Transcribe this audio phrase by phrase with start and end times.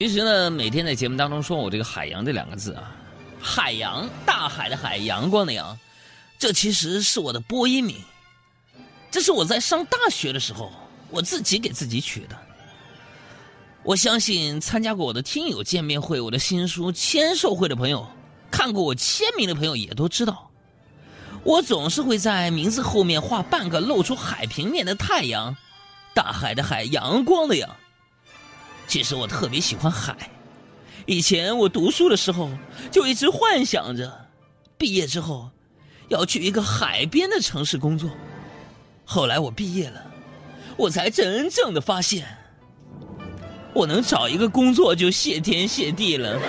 [0.00, 2.96] 其实呢，每天在节目当中说我这个“海洋”这两个字啊，
[3.40, 5.78] 海洋，大海的海，阳光的阳，
[6.36, 7.96] 这其实是我的播音名。
[9.08, 10.72] 这是我在上大学的时候
[11.10, 12.36] 我自己给自己取的。
[13.84, 18.04] 我相信参加过我的听友见面会、我的新书签售会的朋友，
[18.50, 20.50] 看过我签名的朋友也都知道，
[21.44, 25.56] 我总是会在名字后面画半个露出海平面的太阳，
[26.12, 27.76] 大海的海，阳光的阳。
[28.86, 30.16] 其实我特别喜欢海，
[31.06, 32.48] 以前我读书的时候
[32.90, 34.28] 就一直幻想着，
[34.78, 35.50] 毕业之后
[36.08, 38.10] 要去一个海边的城市工作。
[39.04, 40.04] 后来我毕业了，
[40.76, 42.26] 我才真正的发现，
[43.74, 46.38] 我能找一个工作就谢天谢地了。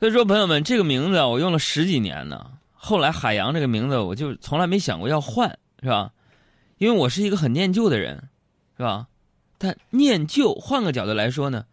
[0.00, 2.46] 所以说，朋友们，这个名字啊，我用了十几年呢。
[2.72, 6.10] 后来海洋这个名字，我就从来没想过要换，是吧？
[6.80, 8.30] 因为我是一个很念旧的人，
[8.78, 9.06] 是吧？
[9.58, 11.66] 但念旧，换个角度来说呢，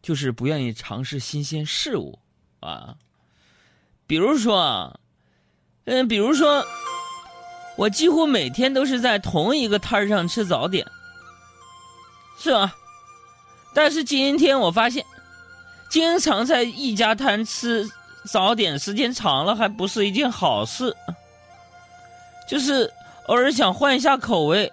[0.00, 2.18] 就是不愿意尝试新鲜事物
[2.60, 2.96] 啊。
[4.06, 4.98] 比如说啊，
[5.84, 6.64] 嗯，比如说，
[7.76, 10.86] 我几乎每天都是在同一个摊上吃早点，
[12.38, 12.74] 是吧？
[13.74, 15.04] 但是今天我发现，
[15.90, 17.86] 经常在一家摊吃
[18.24, 20.96] 早点时间长了，还不是一件好事，
[22.48, 22.90] 就是。
[23.26, 24.70] 偶尔想换一下口味，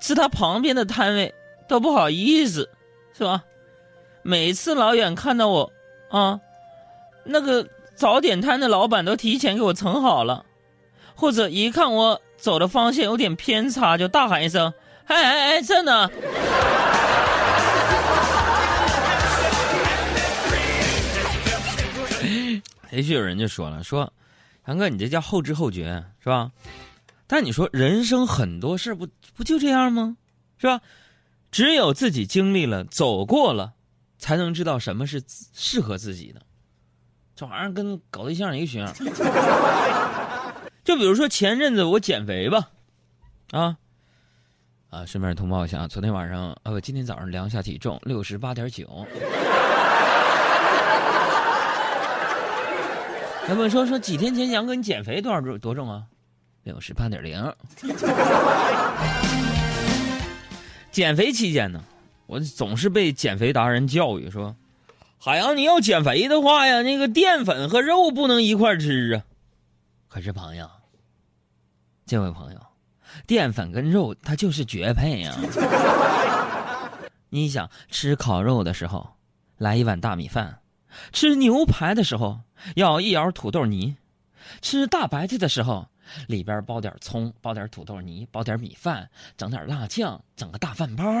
[0.00, 1.34] 吃他旁边的摊位
[1.66, 2.68] 都不好意思，
[3.16, 3.42] 是吧？
[4.22, 5.72] 每次老远看到我，
[6.08, 6.38] 啊，
[7.24, 7.66] 那个
[7.96, 10.44] 早点摊的老板都提前给我盛好了，
[11.16, 14.72] 或者一看我走的方向有点偏差，就大喊一声
[15.06, 16.08] ：“哎哎哎，这呢！”
[22.92, 24.12] 也 许有人就说了：“说
[24.68, 26.48] 杨哥，你这叫后知后觉，是吧？”
[27.26, 30.16] 但你说人生很多事不不就这样吗？
[30.58, 30.80] 是吧？
[31.50, 33.74] 只有自己经历了、走过了，
[34.18, 36.40] 才能知道什么是适合自己的。
[37.34, 38.94] 这玩意儿跟搞对象一个学样。
[40.84, 42.70] 就比如说前阵子我减肥吧，
[43.50, 43.76] 啊
[44.90, 49.06] 啊，顺便通报一下，昨天晚上呃，今天早上量下体重六十八点九。
[53.48, 56.06] 要不说说几天前杨哥你减肥多少多多重啊？
[56.62, 57.54] 六十八点零。
[60.92, 61.82] 减肥期间呢，
[62.26, 64.54] 我总是被减肥达人教育说
[65.18, 69.24] ：“海洋，你要减肥的话呀，那个淀粉和肉不能一块吃啊。”
[70.06, 70.68] 可是朋友，
[72.04, 72.60] 这位朋友，
[73.26, 75.34] 淀粉跟肉它就是绝配呀。
[77.30, 79.14] 你想吃烤肉的时候，
[79.56, 80.58] 来一碗大米饭；
[81.10, 82.40] 吃牛排的时候，
[82.76, 83.96] 要一舀土豆泥；
[84.60, 85.88] 吃大白菜的时候。
[86.28, 91.04] 里边包点葱，包点土豆泥，包点米饭，整点辣酱，整个大饭包。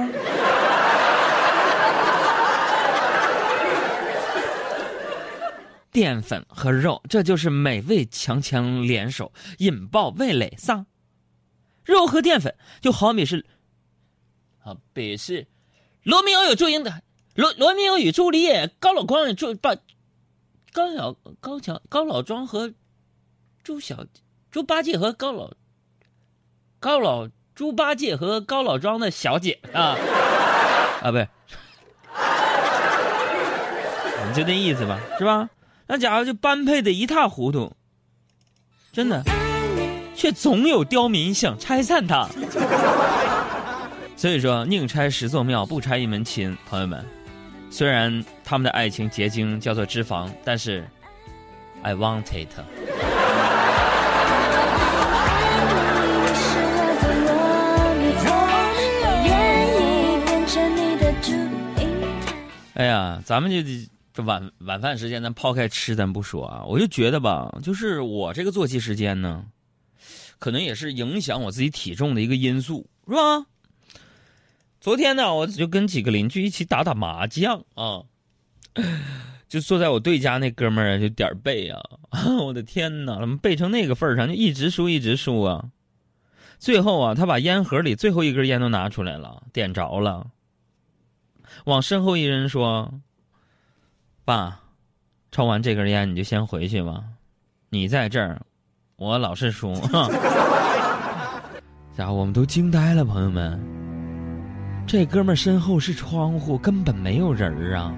[5.90, 10.86] 淀粉和肉，这就是美味强强联手，引爆味蕾撒。
[11.84, 13.44] 肉和淀粉就好比是，
[14.62, 15.46] 啊比是
[16.02, 17.02] 罗密欧与朱茵的
[17.34, 19.76] 罗罗密欧与朱丽叶，高老庄与朱把
[20.72, 22.72] 高小高桥高老庄和
[23.62, 24.06] 朱小。
[24.52, 25.50] 猪八戒和高老
[26.78, 29.96] 高老猪八戒和高老庄的小姐啊
[31.02, 31.26] 啊，不是，
[34.34, 35.48] 就那意思吧，是吧？
[35.86, 37.72] 那家伙就般配的一塌糊涂，
[38.92, 39.22] 真的，
[40.14, 42.28] 却总有刁民想拆散他。
[44.16, 46.56] 所以说，宁拆十座庙，不拆一门亲。
[46.68, 47.04] 朋友们，
[47.70, 50.86] 虽然他们的爱情结晶叫做脂肪，但是
[51.82, 52.50] ，I want it。
[62.74, 63.58] 哎呀，咱们就
[64.14, 66.64] 这晚晚饭时间，咱抛开吃，咱不说啊。
[66.66, 69.44] 我就觉得吧，就是我这个作息时间呢，
[70.38, 73.46] 可能也是影响我自己体重的一个因素，是吧？
[74.80, 78.02] 昨天呢，我就跟几个邻居一起打打麻将啊，
[79.48, 81.80] 就坐在我对家那哥们儿就点背啊，
[82.40, 85.70] 我的天哪，怎么背成那个份上，就一直输一直输啊。
[86.58, 90.26] 最后啊，他把烟盒里最后一根烟都拿出来了，点着了。
[91.64, 92.92] 往身后一人说
[94.24, 94.60] ：“爸，
[95.30, 97.02] 抽完这根烟你就先回去吧，
[97.68, 98.40] 你在这儿，
[98.96, 99.74] 我老是输。
[101.96, 103.60] ”家伙，我们都惊呆了，朋友们。
[104.86, 107.94] 这哥们身后是窗户，根本没有人儿啊。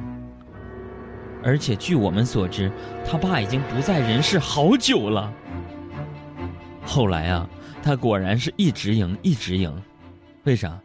[1.43, 2.71] 而且据我们所知，
[3.07, 5.33] 他爸已经不在人世好久了。
[6.85, 7.49] 后来啊，
[7.83, 9.83] 他果然是一直赢，一直赢。
[10.45, 10.79] 为啥？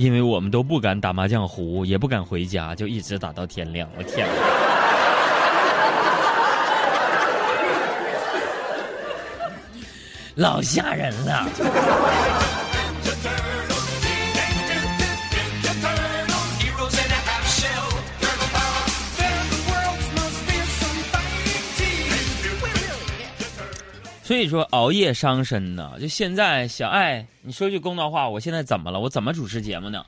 [0.00, 3.86] 因为我们都不敢打麻将胡，也不敢回家，就一直打到天亮。
[3.98, 4.32] 我天哪！
[10.42, 11.46] 老吓人了。
[24.30, 25.94] 所以说熬夜伤身呢。
[26.00, 29.00] 就现在，小爱，你说句公道话，我现在怎么了？
[29.00, 30.06] 我怎么主持节目呢？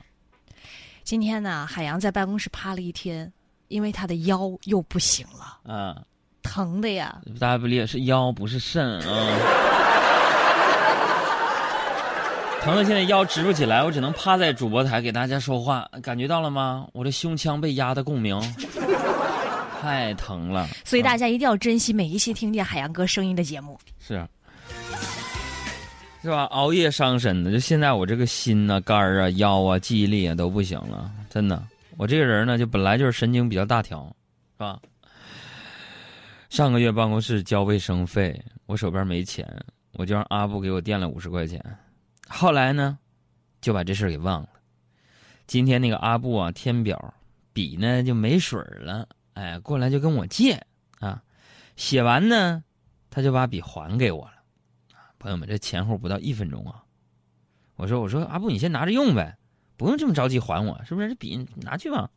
[1.03, 3.29] 今天呢，海洋在办公室趴了一天，
[3.67, 5.59] 因为他的腰又不行了。
[5.65, 5.93] 嗯，
[6.41, 7.19] 疼的呀。
[7.37, 9.27] 大家不理解，是腰不是肾啊。
[12.63, 16.87] 疼的现在腰直不起来，我只能趴在主播台给大家说话，感觉到了吗？
[16.93, 18.41] 我的胸腔被压的共鸣。
[19.83, 23.77] 太疼了，所以大家一定要珍惜每一期听见海洋哥声音的节目。
[23.99, 24.25] 是，
[26.21, 26.45] 是吧？
[26.45, 31.61] 熬夜伤身的，就现在我这个心呐、肝儿啊、腰啊、记忆力啊都不行了，真的。
[31.97, 34.05] 我这个人呢，就本来就是神经比较大条，
[34.53, 34.79] 是吧？
[36.49, 39.45] 上个月办公室交卫生费，我手边没钱，
[39.95, 41.61] 我就让阿布给我垫了五十块钱。
[42.29, 42.97] 后来呢，
[43.59, 44.47] 就把这事儿给忘了。
[45.45, 47.13] 今天那个阿布啊，填表
[47.51, 49.05] 笔呢就没水了。
[49.33, 50.65] 哎，过来就跟我借
[50.99, 51.21] 啊，
[51.75, 52.63] 写完呢，
[53.09, 54.33] 他就把笔还给我了。
[55.19, 56.83] 朋友们，这前后不到一分钟啊。
[57.75, 59.37] 我说，我说阿布，你先拿着用呗，
[59.77, 61.09] 不用这么着急还我，是不是？
[61.09, 62.09] 这笔拿去吧。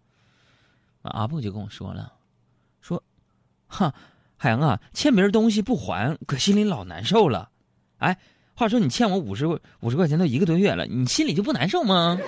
[1.02, 2.12] 阿布就跟我说了，
[2.80, 3.02] 说，
[3.66, 3.94] 哈，
[4.36, 7.50] 海洋啊，欠别人东西不还，可心里老难受了。
[7.98, 8.18] 哎，
[8.54, 12.18] 话说你欠我五十五十块钱都一个多月了，你心里就不难受吗？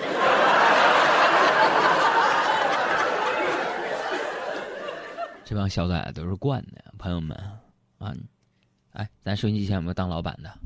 [5.49, 7.35] 这帮小崽子都是惯的，朋友们，
[7.97, 8.15] 啊，
[8.93, 10.59] 哎，咱收音机前有没有当老板的？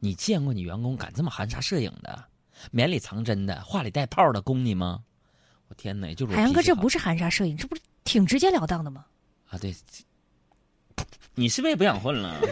[0.00, 2.24] 你见过你员工敢这么含沙射影的，
[2.72, 5.04] 绵里藏针的，话里带泡的攻你吗？
[5.68, 9.06] 我天哪，就是海洋哥，这不是含沙射影，这不是挺直截了当的吗？
[9.50, 9.72] 啊，对，
[11.36, 12.36] 你是不是也不想混了？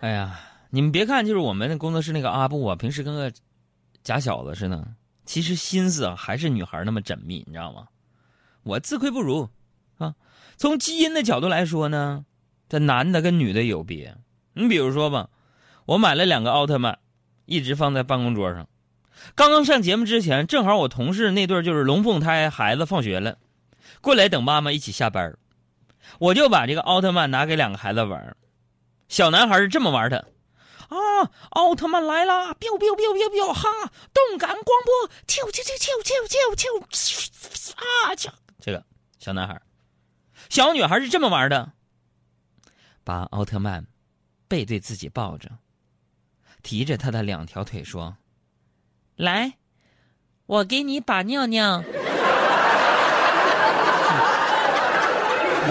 [0.00, 3.32] 哎呀，你们别看就是我们工作室那个阿布啊，平时跟个
[4.04, 4.86] 假小子似的。
[5.30, 7.86] 其实心思啊，还是女孩那么缜密，你知道吗？
[8.64, 9.48] 我自愧不如，
[9.98, 10.16] 啊，
[10.56, 12.24] 从基因的角度来说呢，
[12.68, 14.16] 这男的跟女的有别。
[14.54, 15.30] 你比如说吧，
[15.86, 16.98] 我买了两个奥特曼，
[17.46, 18.66] 一直放在办公桌上。
[19.36, 23.38] 刚刚上节目之前，正好我同事那对就是龙凤胎，孩子放学了，
[24.00, 25.38] 过来等妈妈一起下班，
[26.18, 28.36] 我就把这个奥特曼拿给两个孩子玩。
[29.06, 30.26] 小男孩是这么玩的。
[30.90, 31.30] 啊！
[31.50, 33.52] 奥特曼来了！biu biu biu biu biu！
[33.52, 33.68] 哈！
[34.12, 35.08] 动感光波！
[35.26, 36.66] 啾啾啾啾啾啾啾！
[37.76, 38.14] 啊！
[38.14, 38.28] 啾！
[38.60, 38.84] 这个
[39.18, 39.60] 小男孩，
[40.48, 41.72] 小女孩是这么玩的：
[43.04, 43.86] 把奥特曼
[44.48, 45.48] 背对自己抱着，
[46.62, 48.16] 提着他的两条腿说
[49.16, 49.54] ：“来，
[50.46, 51.82] 我给你把尿尿。”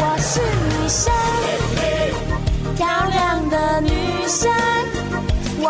[0.02, 1.12] 我是女生，
[2.78, 4.50] 漂亮的女生。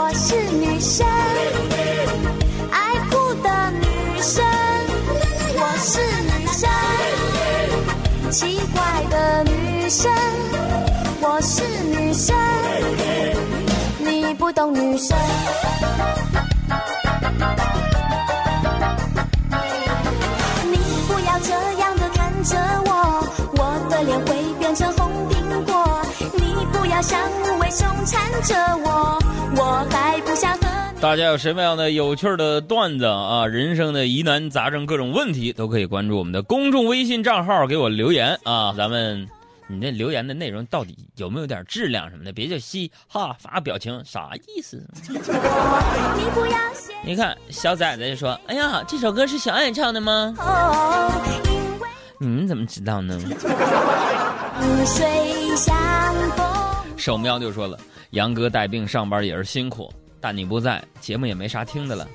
[0.10, 1.06] 我是女生，
[2.72, 4.44] 爱哭的女生。
[5.56, 6.68] 我是女生，
[8.32, 10.12] 奇怪的女生。
[11.22, 12.36] 我是女生，
[14.00, 15.16] 你不懂女生。
[20.72, 23.24] 你不要这样的看着我，
[23.58, 25.09] 我的脸会变成红。
[27.02, 29.18] 缠着我。
[29.56, 30.68] 我还不想和
[31.00, 33.48] 大家有什么样的有趣的段子啊？
[33.48, 38.74] 人生的疑难杂症、各种问题，都可以关注我们的公众微信账号，给我留言啊！
[38.78, 39.28] 咱们，
[39.68, 42.34] 你那留言的内容到底有没有点质量什么的？
[42.34, 44.84] 别叫嘻哈发表情，啥意思？
[47.04, 50.36] 你看小崽子就说：“哎呀，这首歌是小爱唱的吗？”
[52.20, 53.18] 你们怎么知道呢？
[57.00, 57.80] 守喵就说了。
[58.12, 62.08] 杨哥带病上班也是辛苦，但你不在，节目也没啥听的了，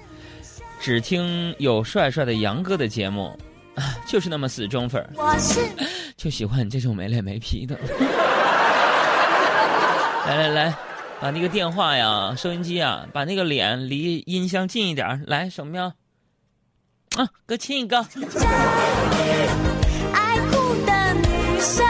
[0.81, 3.37] 只听有帅帅的杨哥的节目，
[4.07, 5.09] 就是那么死忠粉
[6.17, 7.79] 就喜欢你这种没脸没皮的。
[10.27, 10.75] 来来来，
[11.21, 15.23] 把那个电话呀、收音机啊，把那个脸离音箱近一点。
[15.27, 15.93] 来，守喵，
[17.17, 17.99] 啊，哥亲一个。
[20.13, 21.87] 爱哭的女生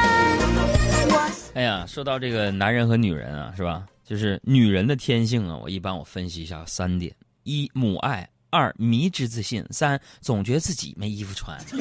[1.54, 3.86] 哎呀，说到这个男人和女人啊，是吧？
[4.04, 11.56] 就是女人的天性啊，我一般我分析一下三点：一母爱，二迷之自信，三总觉得自己没衣服穿。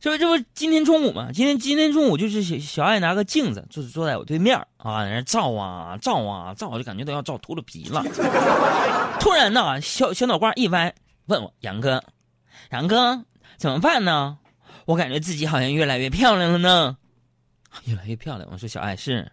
[0.00, 1.30] 这不这不今天中午嘛？
[1.32, 8.02] 今天今天中午就是小小爱拿个镜子，就是坐在我对面啊，在那照啊照啊照，我就感觉都要照秃噜皮了。
[9.20, 10.94] 突然呢，小小脑瓜一歪，
[11.26, 12.02] 问我杨哥，
[12.70, 13.22] 杨哥
[13.58, 14.38] 怎么办呢？
[14.86, 16.96] 我感觉自己好像越来越漂亮了呢，
[17.84, 18.48] 越来越漂亮。
[18.50, 19.30] 我说小爱是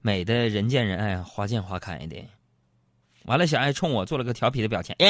[0.00, 2.16] 美的人见人爱，花见花开的。
[3.24, 5.08] 完了，小爱冲我做了个调皮的表情，耶，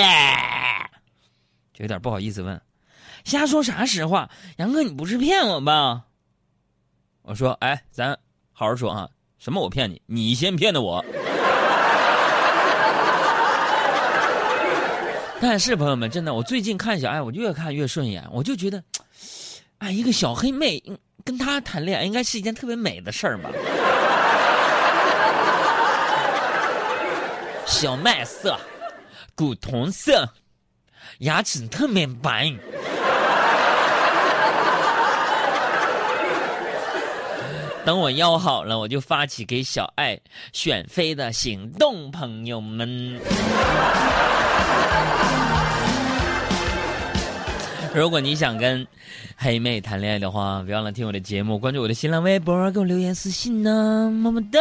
[1.73, 2.61] 就有点不好意思问。
[3.25, 4.31] 瞎说啥实话？
[4.59, 6.05] 杨哥，你不是骗我吧？
[7.23, 8.11] 我说，哎，咱
[8.53, 10.01] 好好说啊，什么我骗你？
[10.07, 11.05] 你先骗的我。
[15.41, 18.83] 但是朋友们，真的，我最近看小爱，我越看越顺眼，我就觉得，
[19.79, 20.83] 哎，一个小黑妹
[21.25, 23.51] 跟他谈恋爱，应该是一件特别美的事儿吧。
[27.67, 28.59] 小麦色，
[29.35, 30.29] 古铜色，
[31.21, 32.53] 牙齿特别白。
[37.87, 40.21] 等我腰好了，我就发起给小爱
[40.53, 43.19] 选妃的行动，朋友们。
[47.95, 48.85] 如果你想跟
[49.37, 54.59] 黑妹谈恋爱的话，别忘了听我的节目，关注我的新浪微博，给我留言私信呢，么么哒。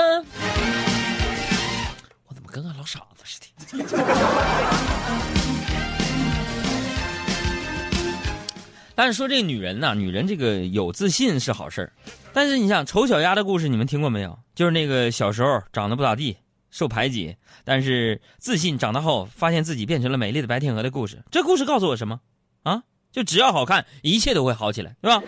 [2.28, 3.48] 我怎么跟个老傻子似的？
[8.94, 11.92] 但是说这个女人呐，女人这个有自信是好事儿。
[12.34, 14.38] 但是你想，丑小鸭的故事你们听过没有？
[14.54, 16.38] 就是那个小时候长得不咋地，
[16.70, 17.36] 受排挤，
[17.66, 21.24] 但是自信，长大后发现自己变成了美丽的白天鹅的故事。
[21.32, 22.20] 这故事告诉我什么？
[22.62, 25.22] 啊，就只要好看，一切都会好起来，是吧？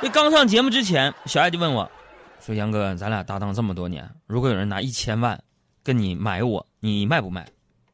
[0.00, 1.88] 这刚上节目之前，小爱就问我，
[2.40, 5.40] 说：“杨哥，咱俩搭档这么多年，如果有人拿一千万
[5.84, 7.46] 跟你买我，你卖不卖？”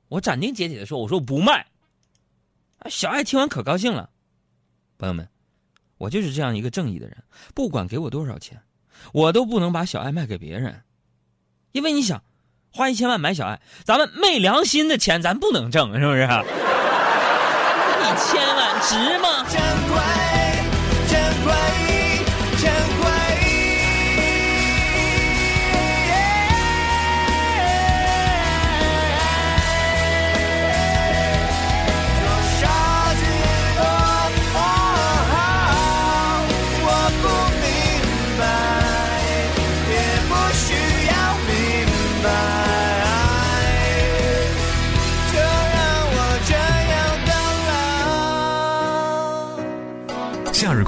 [0.08, 1.66] 我斩钉截铁的说：“我说我不卖。”
[2.88, 4.08] 小爱听完可高兴了，
[4.96, 5.28] 朋友们。
[5.96, 7.16] 我就是这样一个正义的人，
[7.54, 8.60] 不管给我多少钱，
[9.12, 10.82] 我都不能把小爱卖给别人，
[11.72, 12.22] 因为你想，
[12.72, 16.28] 花一千万买小爱，咱们昧良心的钱咱不能挣，是不是？
[18.16, 20.33] 千万值吗？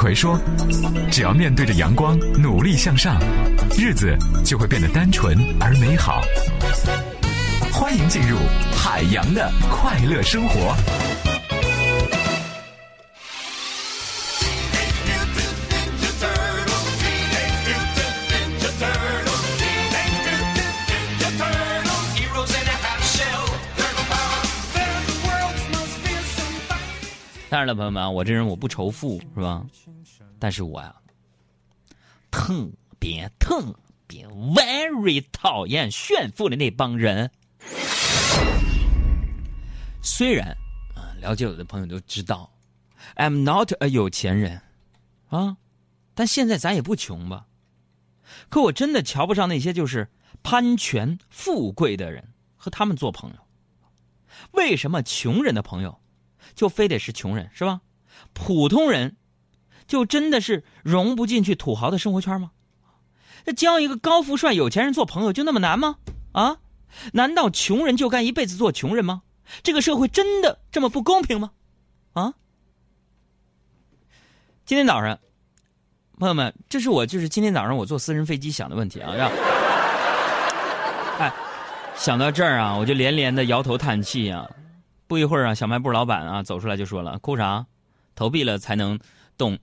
[0.06, 0.38] 回说
[1.10, 3.20] ：“只要面对着阳光，努力向上，
[3.76, 6.22] 日子就会变得单纯而美好。”
[7.75, 8.38] 欢迎进入
[8.72, 10.76] 海洋的快乐生活。
[27.66, 29.66] 然了，朋友们，我这人我不仇富，是吧？
[30.38, 30.94] 但是我呀，
[32.30, 32.70] 特
[33.00, 33.75] 别特
[34.06, 37.28] 别 very 讨厌炫富的那帮人。
[40.00, 40.56] 虽然
[40.94, 42.49] 啊，了解我的朋友都知道
[43.16, 44.62] ，I'm not a 有钱人
[45.28, 45.56] 啊，
[46.14, 47.46] 但现在咱也不穷吧？
[48.49, 50.08] 可我真的瞧不上那些就是
[50.44, 53.37] 攀权富贵的人，和他们做朋友。
[54.52, 55.99] 为什么穷人的朋友？
[56.56, 57.80] 就非得是穷人是吧？
[58.32, 59.16] 普通人
[59.86, 62.50] 就真的是融不进去土豪的生活圈吗？
[63.44, 65.98] 那交一个高富帅有钱人做朋友就那么难吗？
[66.32, 66.56] 啊？
[67.12, 69.22] 难道穷人就该一辈子做穷人吗？
[69.62, 71.52] 这个社会真的这么不公平吗？
[72.14, 72.34] 啊？
[74.64, 75.16] 今天早上，
[76.18, 79.30] 朋友们，这是我就是今天早上我坐私人飞机想的问题啊，让
[81.20, 81.32] 哎
[81.94, 84.50] 想到这儿啊，我就连连的摇头叹气啊。
[85.06, 87.64] 不一会儿啊，小卖部老板啊走出来就说了：“哭啥？
[88.16, 88.98] 投币了才能
[89.38, 89.56] 动，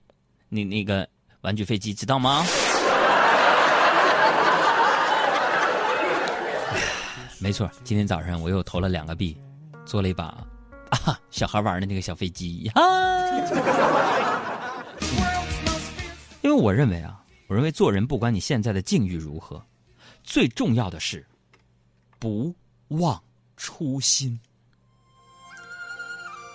[0.48, 1.06] 你那个
[1.42, 2.42] 玩具飞机知道吗？”
[7.38, 9.36] 没错，今天早上我又投了两个币，
[9.84, 10.42] 做了一把
[10.88, 12.80] 啊 小孩玩的那个小飞机啊。
[16.40, 19.62] 因为我认为啊，我认为做人不管你现在的境遇如何，
[20.22, 21.22] 最重要的是
[22.18, 22.54] 不
[22.88, 23.22] 忘
[23.58, 24.40] 初心。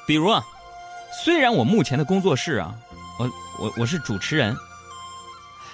[0.10, 0.44] 比如啊，
[1.24, 2.74] 虽然我目前的工作室啊，
[3.20, 4.58] 我我我是主持人，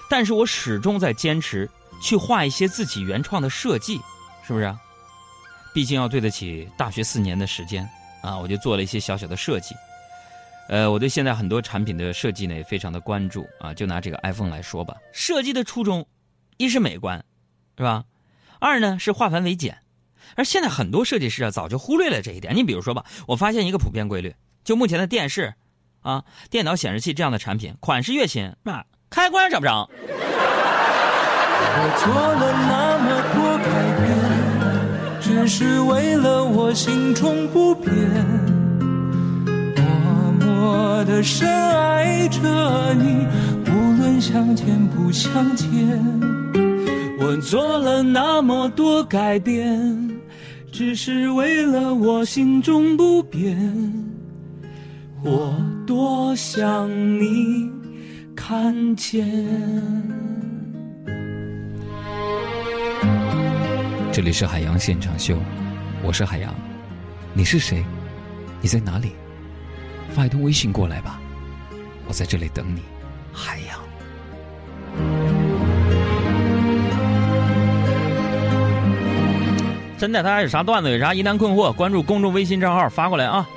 [0.09, 1.69] 但是我始终在坚持
[2.01, 3.95] 去画一些自己原创的设计，
[4.45, 4.77] 是不是啊？
[5.73, 7.89] 毕竟要对得起大学四年的时间
[8.21, 9.73] 啊，我就做了一些小小的设计。
[10.67, 13.73] 呃，我对现在很多产品的设计呢也非常的关注啊。
[13.73, 16.05] 就拿这个 iPhone 来说吧，设计的初衷，
[16.57, 17.23] 一是美观，
[17.77, 18.03] 是吧？
[18.59, 19.77] 二呢是化繁为简。
[20.35, 22.55] 而现在很多设计师啊早就忽略了这一点。
[22.55, 25.53] 你比如说吧，我发现一个普遍规律，就目前的电视、
[26.01, 29.89] 啊电脑显示器这样的产品，款式越新，那开关找不着。
[31.77, 33.65] 我做了那么多改
[33.99, 34.07] 变，
[35.21, 37.93] 只是为了我心中不变。
[39.75, 39.85] 默
[40.39, 43.27] 默的深爱着你，
[43.69, 45.69] 无论相见不相见。
[47.19, 50.04] 我做了那么多改变，
[50.77, 53.57] 只是为了我心中不变。
[55.23, 55.55] 我
[55.87, 57.71] 多想你
[58.35, 59.25] 看见。
[64.11, 65.39] 这里是海洋现场秀，
[66.03, 66.53] 我是海洋，
[67.33, 67.81] 你是谁？
[68.59, 69.13] 你在哪里？
[70.09, 71.21] 发一通微信过来吧，
[72.05, 72.81] 我在这里等你。
[73.31, 73.61] 海
[79.97, 83.47] 真的，大家有啥段子，有啥疑难困惑，关注公众微信账号发过来啊。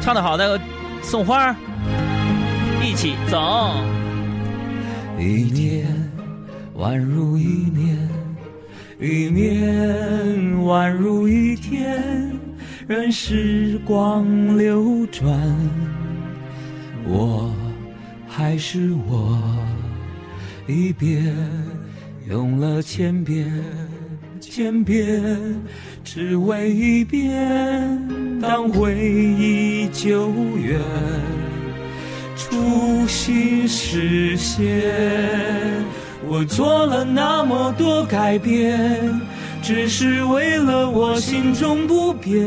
[0.00, 0.60] 唱的好的
[1.02, 1.54] 送花，
[2.82, 3.74] 一起走。
[5.18, 5.86] 一年
[6.76, 8.08] 宛如一年，
[9.00, 12.30] 一年宛如一天，
[12.86, 15.34] 任时光流转，
[17.04, 17.52] 我
[18.28, 19.38] 还是我，
[20.66, 21.34] 一遍
[22.28, 23.50] 用了千遍，
[24.38, 25.34] 千遍，
[26.04, 28.06] 只为一遍，
[28.38, 30.78] 当回忆久远。
[32.36, 34.84] 初心实现。
[36.28, 39.18] 我做了那么多改变，
[39.62, 42.46] 只是为了我心中不变。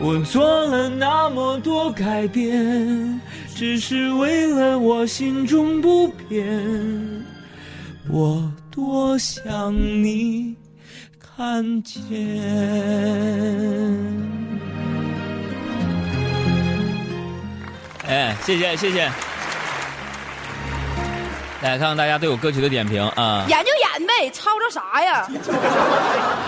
[0.00, 3.20] 我做了那么多改变，
[3.54, 6.46] 只是为了我心中不变。
[8.08, 10.54] 我多想你
[11.18, 11.98] 看见。
[18.06, 19.10] 哎，谢谢谢谢。
[21.60, 23.44] 来看看大家对我歌曲的点评啊！
[23.48, 25.28] 演就演呗，吵吵啥呀？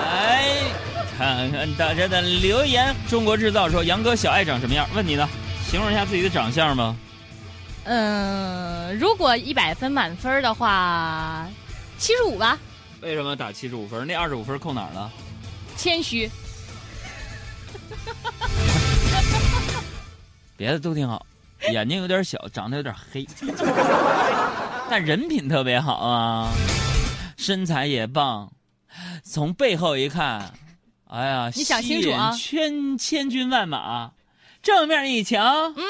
[0.06, 0.44] 来
[1.20, 2.96] 看看大家的留言。
[3.06, 4.88] 中国制造说杨哥小爱长什么样？
[4.94, 5.28] 问你呢？
[5.68, 6.96] 形容一下自己的长相吗？
[7.84, 11.46] 嗯，如果一百分满分的话，
[11.98, 12.58] 七十五吧。
[13.02, 14.06] 为什么打七十五分？
[14.06, 15.12] 那二十五分扣哪儿了？
[15.76, 16.30] 谦虚。
[20.56, 21.26] 别的都挺好，
[21.70, 23.26] 眼睛有点小，长得有点黑，
[24.88, 26.48] 但人品特别好啊，
[27.36, 28.50] 身材也棒。
[29.22, 30.52] 从背后一看，
[31.12, 34.12] 哎呀，你想清楚啊千千军万马，
[34.62, 35.42] 正面一瞧，
[35.76, 35.84] 嗯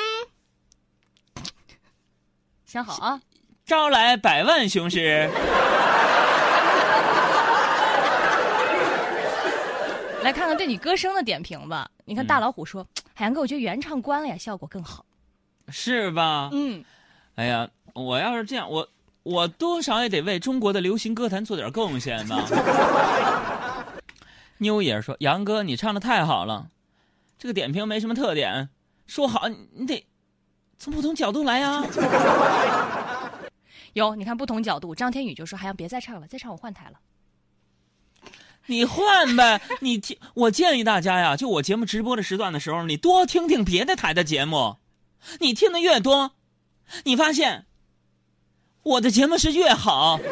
[2.65, 3.21] 想好啊。
[3.67, 5.29] 招来百万雄师。
[10.23, 11.91] 来看看对你歌声的点评吧。
[12.05, 15.05] 你看嗯大老虎说：“海洋哥，我觉得原唱关了呀，效果更好。
[15.69, 16.49] 是吧？
[16.53, 16.85] 嗯，
[17.37, 18.89] 哎呀，我要是这样，我
[19.23, 22.45] 我多少也得为中国的流行歌坛做点贡献吧。
[24.61, 26.69] 妞爷说：“杨哥，你唱的太好了，
[27.39, 28.69] 这个点评没什么特点，
[29.07, 30.07] 说好你你得
[30.79, 31.83] 从不同角度来 呀。
[33.95, 34.95] 有你看不同角度。
[34.95, 36.99] 张天宇就说：“海洋别再唱了，再唱我换台了。
[38.67, 44.77] 你换呗，你听，我建议大家呀，就我节目直播的时段的时候，你多听听别的台的节目，
[45.41, 46.33] 你听的越多，
[47.05, 47.65] 你发现
[48.83, 50.21] 我的节目是越好。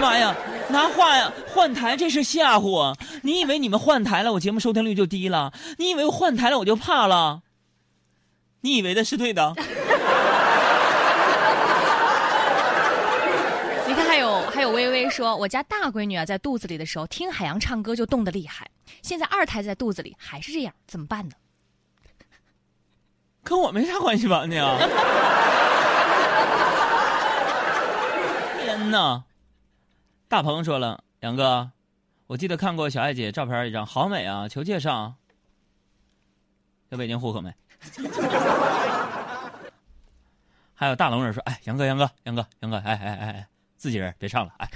[0.00, 0.36] 妈呀，
[0.76, 2.94] 拿话呀换台这是吓唬我！
[3.22, 5.50] 你以为你们换台了，我节目收听率就低了？
[5.78, 7.40] 你以为我换台了我就怕了？
[8.60, 9.54] 你以为的是对的？
[13.86, 18.68] 你看，还有还有微微说，我家大闺女啊，在肚子里的时候听海洋唱歌就冻得厉害，
[19.00, 21.34] 现在二胎在肚子里还是这样，怎么办呢？
[23.42, 24.76] 跟我没啥关系吧你啊？
[28.60, 29.22] 天哪！
[30.28, 31.70] 大鹏说了，杨哥，
[32.26, 35.14] 我记得看过小爱姐照片一张，好美啊，求介绍。
[36.90, 37.54] 有北京户口没？
[40.74, 44.68] 还有大龙人说，哎，杨哥，杨哥，杨哥，杨哥，哎哎哎哎，自己人别唱了，哎，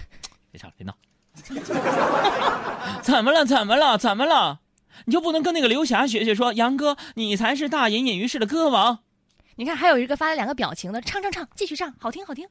[0.51, 0.95] 别唱了，别闹。
[3.03, 3.45] 怎么了？
[3.45, 3.99] 怎么了？
[3.99, 4.61] 怎么了？
[5.07, 9.01] 你就不能跟那个刘霞学学，说杨哥，你才是大隐隐于市的歌王。
[9.57, 12.49] 你看，还有一个发了两个表情的，唱唱唱，继续唱，好听好听。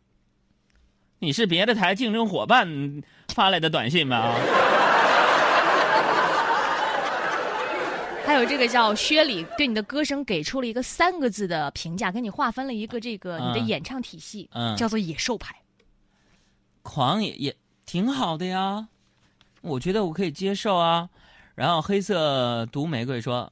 [1.20, 4.34] 你是别的台竞争伙伴发来的短信吗？
[8.26, 15.56] 还有这个叫薛礼，对你的歌声给出了一个三个字的评价，给你划分了一个这个你的嗯演唱体系，嗯叫做野兽派。
[16.84, 17.56] 狂野也
[17.86, 18.88] 挺好的呀，
[19.62, 21.10] 我觉得我可以接受啊。
[21.56, 23.52] 然后黑色毒玫瑰说：“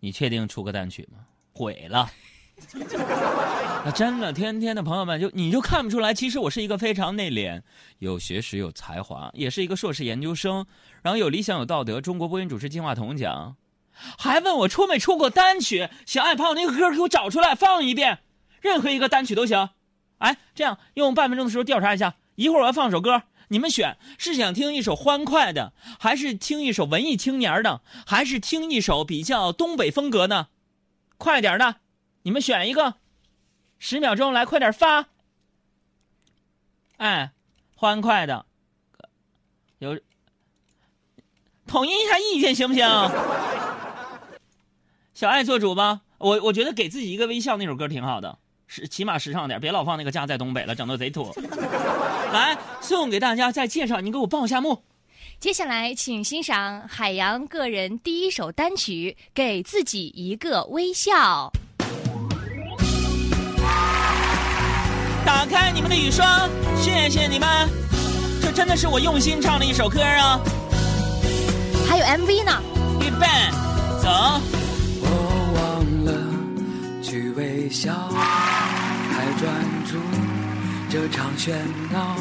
[0.00, 1.18] 你确定出个单曲吗？
[1.52, 2.08] 毁了。”
[3.84, 7.62] 那真的，天天的朋友们就你就看不出来，其实我是一个非常内敛、
[7.98, 10.64] 有学识、有才华，也是一个硕士研究生，
[11.02, 13.56] 然后有理想、有道德，中国播音主持金话筒奖，
[14.16, 15.88] 还问我出没出过单曲？
[16.06, 18.20] 小爱把我那个歌给我找出来放一遍，
[18.60, 19.70] 任何一个单曲都行。
[20.18, 30.50] 哎，这样用半分钟的时候调查一下，一会儿我要放首歌，你们选是想听一首欢快的，还是听一首文艺青年的，还是听一首比较东北风格的？
[31.18, 31.78] 快点的，
[32.22, 32.94] 你们选一个，
[33.84, 35.04] 十秒钟来，快点发。
[36.98, 37.32] 哎，
[37.74, 38.46] 欢快的，
[39.80, 39.98] 有
[41.66, 42.86] 统一一下意见行不行？
[45.14, 48.38] 小爱做主吧，我我觉得给自己一个微笑那首歌挺好的。
[48.68, 51.34] 时起码时尚点，别老放那个家在东北了，整的贼土。
[52.32, 54.84] 来送给大家，再介绍，你给我报一下幕。
[55.40, 61.50] 接下来，请欣赏海洋个人第一首单曲《给自己一个微笑》。
[65.24, 67.48] 打开你们的雨刷，谢谢你们，
[68.40, 70.40] 这真的是我用心唱的一首歌啊！
[71.88, 72.52] 还有 MV 呢。
[73.00, 73.26] 预备，
[74.00, 74.08] 走。
[75.00, 75.06] 我
[75.56, 76.12] 忘了
[77.02, 79.50] 去微笑，还专
[79.86, 79.98] 注
[80.88, 81.52] 这场喧
[81.90, 82.16] 闹，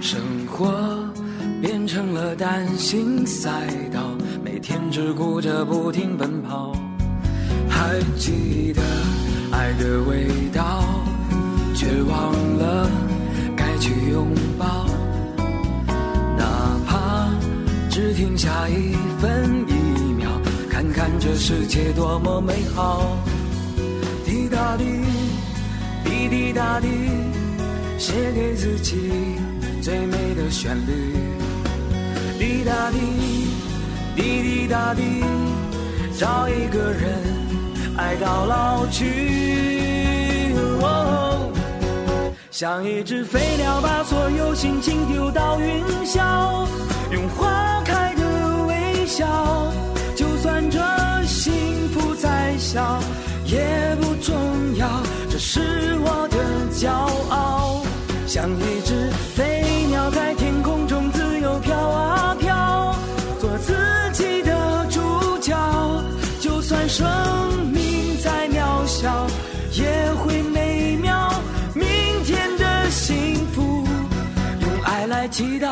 [0.00, 1.08] 生活
[1.62, 3.50] 变成了单行赛
[3.92, 4.00] 道，
[4.44, 6.72] 每天只顾着不停奔跑。
[7.68, 8.82] 还记得
[9.52, 10.25] 爱的味道，
[11.76, 12.90] 却忘了
[13.54, 14.86] 该去拥抱，
[16.34, 17.28] 哪怕
[17.90, 19.74] 只停下一分一
[20.14, 20.26] 秒，
[20.70, 23.18] 看看这世界多么美好。
[24.24, 24.84] 滴答滴，
[26.02, 26.88] 滴滴答滴，
[27.98, 29.10] 写给自己
[29.82, 31.14] 最美的旋律。
[32.38, 32.98] 滴答滴，
[34.16, 35.02] 滴滴答滴，
[36.18, 37.22] 找一个人
[37.98, 40.54] 爱到老去。
[40.80, 41.52] 哦
[42.58, 46.66] 像一只飞鸟，把所有心情丢到云霄，
[47.10, 49.26] 用花开的微笑，
[50.16, 50.80] 就算这
[51.26, 51.52] 幸
[51.90, 52.98] 福再小，
[53.44, 54.34] 也不重
[54.78, 54.88] 要，
[55.28, 56.38] 这是我的
[56.72, 56.88] 骄
[57.28, 57.82] 傲。
[58.26, 59.45] 像一只飞
[75.36, 75.68] 祈祷。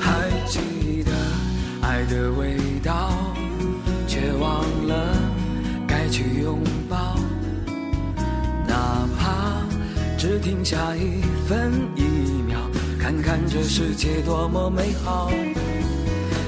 [0.00, 1.12] 还记得
[1.82, 3.12] 爱的味道，
[4.08, 5.16] 却忘了
[5.86, 6.58] 该去拥
[6.88, 7.14] 抱。
[8.66, 9.62] 哪怕
[10.18, 11.15] 只停下一，
[13.56, 15.30] 这世界多么美好。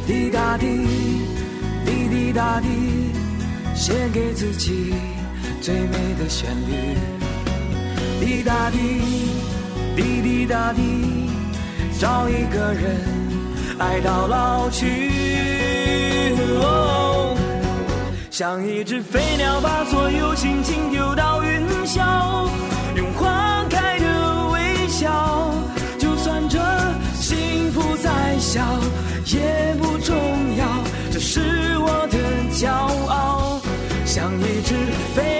[0.06, 0.66] 滴答滴，
[1.86, 2.68] 滴滴答滴，
[3.74, 4.92] 写给自己
[5.62, 6.98] 最美的旋律。
[8.20, 8.78] 滴答滴，
[9.96, 11.30] 滴滴答滴，
[11.98, 13.00] 找一个人
[13.78, 16.34] 爱到老去。
[16.60, 17.34] 哦
[18.30, 22.46] 像一只飞鸟，把所有心情丢到云霄，
[28.50, 28.62] 小，
[29.26, 30.16] 也不重
[30.56, 30.64] 要，
[31.12, 31.38] 这是
[31.80, 32.16] 我的
[32.50, 32.70] 骄
[33.06, 33.60] 傲。
[34.06, 34.74] 像一只
[35.14, 35.37] 飞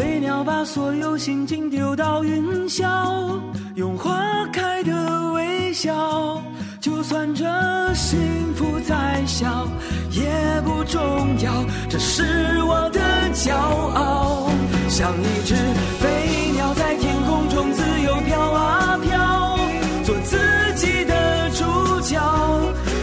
[0.00, 0.42] 飞鸟。
[0.42, 3.38] 把所有心情丢到云霄，
[3.74, 4.18] 用花
[4.50, 6.42] 开的微笑。
[6.80, 7.44] 就算这
[7.92, 8.18] 幸
[8.54, 9.68] 福再小，
[10.10, 10.24] 也
[10.64, 11.52] 不重要，
[11.90, 12.22] 这是
[12.64, 13.00] 我的
[13.34, 14.48] 骄傲。
[14.88, 15.54] 像一只
[16.00, 19.58] 飞鸟在天空中自由飘啊飘，
[20.02, 20.38] 做自
[20.76, 22.18] 己的主角。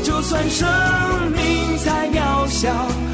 [0.03, 0.67] 就算生
[1.31, 3.06] 命再渺小。